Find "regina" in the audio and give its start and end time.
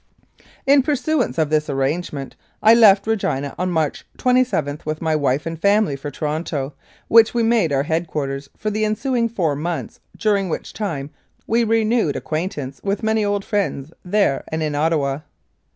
3.05-3.53